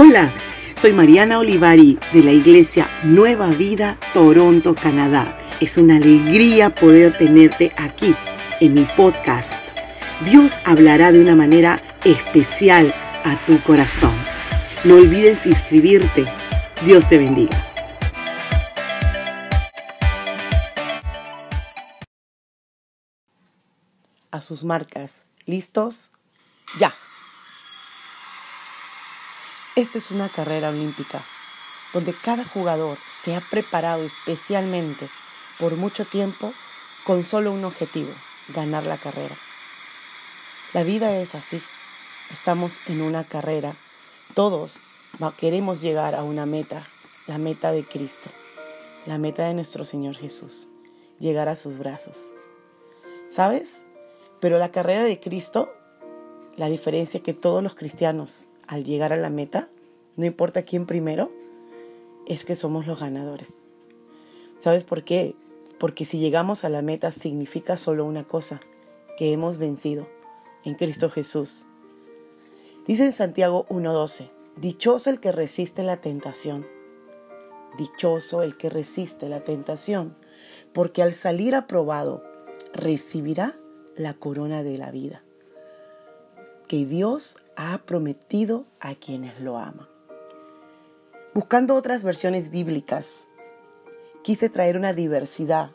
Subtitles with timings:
[0.00, 0.32] Hola,
[0.76, 5.36] soy Mariana Olivari de la Iglesia Nueva Vida, Toronto, Canadá.
[5.60, 8.14] Es una alegría poder tenerte aquí
[8.60, 9.60] en mi podcast.
[10.24, 14.14] Dios hablará de una manera especial a tu corazón.
[14.84, 16.26] No olvides inscribirte.
[16.86, 17.66] Dios te bendiga.
[24.30, 25.26] A sus marcas.
[25.44, 26.12] ¿Listos?
[26.78, 26.94] Ya.
[29.78, 31.24] Esta es una carrera olímpica
[31.94, 35.08] donde cada jugador se ha preparado especialmente
[35.56, 36.52] por mucho tiempo
[37.06, 38.10] con solo un objetivo,
[38.48, 39.36] ganar la carrera.
[40.72, 41.62] La vida es así.
[42.32, 43.76] Estamos en una carrera.
[44.34, 44.82] Todos
[45.36, 46.88] queremos llegar a una meta,
[47.28, 48.30] la meta de Cristo,
[49.06, 50.70] la meta de nuestro Señor Jesús,
[51.20, 52.32] llegar a sus brazos.
[53.28, 53.86] ¿Sabes?
[54.40, 55.72] Pero la carrera de Cristo,
[56.56, 59.68] la diferencia es que todos los cristianos al llegar a la meta,
[60.16, 61.32] no importa quién primero,
[62.26, 63.62] es que somos los ganadores.
[64.58, 65.34] ¿Sabes por qué?
[65.80, 68.60] Porque si llegamos a la meta significa solo una cosa,
[69.16, 70.06] que hemos vencido
[70.64, 71.66] en Cristo Jesús.
[72.86, 76.66] Dice en Santiago 1.12, dichoso el que resiste la tentación.
[77.76, 80.16] Dichoso el que resiste la tentación,
[80.72, 82.22] porque al salir aprobado
[82.72, 83.58] recibirá
[83.96, 85.22] la corona de la vida
[86.68, 89.88] que Dios ha prometido a quienes lo aman.
[91.34, 93.26] Buscando otras versiones bíblicas,
[94.22, 95.72] quise traer una diversidad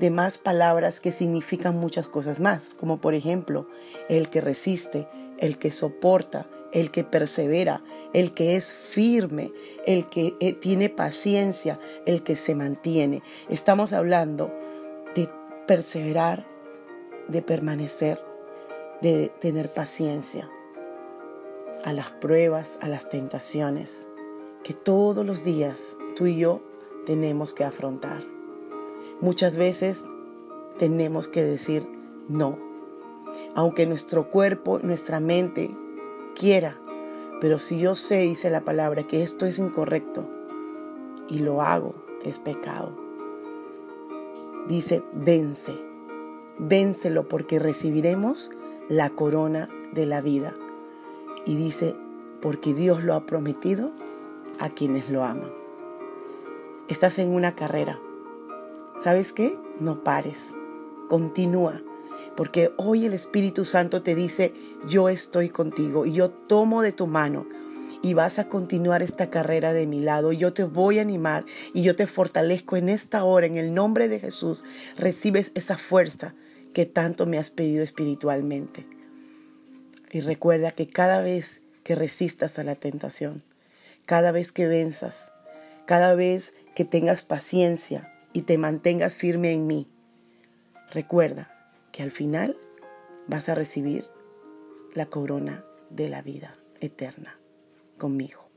[0.00, 3.68] de más palabras que significan muchas cosas más, como por ejemplo
[4.08, 5.06] el que resiste,
[5.38, 9.52] el que soporta, el que persevera, el que es firme,
[9.86, 13.22] el que eh, tiene paciencia, el que se mantiene.
[13.48, 14.52] Estamos hablando
[15.14, 15.30] de
[15.68, 16.48] perseverar,
[17.28, 18.20] de permanecer,
[19.00, 20.50] de tener paciencia
[21.84, 24.06] a las pruebas, a las tentaciones
[24.62, 26.60] que todos los días tú y yo
[27.06, 28.22] tenemos que afrontar.
[29.20, 30.04] Muchas veces
[30.78, 31.86] tenemos que decir
[32.28, 32.58] no,
[33.54, 35.70] aunque nuestro cuerpo, nuestra mente
[36.34, 36.78] quiera,
[37.40, 40.28] pero si yo sé, dice la palabra, que esto es incorrecto
[41.28, 42.96] y lo hago, es pecado.
[44.68, 45.72] Dice, vence,
[46.58, 48.50] vénselo porque recibiremos
[48.88, 50.54] la corona de la vida.
[51.46, 51.96] Y dice,
[52.40, 53.92] porque Dios lo ha prometido
[54.58, 55.50] a quienes lo aman.
[56.88, 57.98] Estás en una carrera.
[59.02, 59.58] ¿Sabes qué?
[59.78, 60.54] No pares.
[61.08, 61.82] Continúa.
[62.36, 64.52] Porque hoy el Espíritu Santo te dice,
[64.86, 67.46] yo estoy contigo y yo tomo de tu mano
[68.02, 70.32] y vas a continuar esta carrera de mi lado.
[70.32, 74.08] Yo te voy a animar y yo te fortalezco en esta hora, en el nombre
[74.08, 74.64] de Jesús.
[74.96, 76.34] Recibes esa fuerza
[76.72, 78.86] que tanto me has pedido espiritualmente.
[80.10, 83.42] Y recuerda que cada vez que resistas a la tentación,
[84.06, 85.32] cada vez que venzas,
[85.86, 89.88] cada vez que tengas paciencia y te mantengas firme en mí,
[90.90, 92.58] recuerda que al final
[93.26, 94.06] vas a recibir
[94.94, 97.38] la corona de la vida eterna
[97.98, 98.49] conmigo.